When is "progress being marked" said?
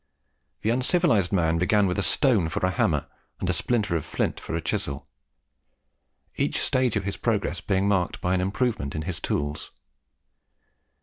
7.17-8.19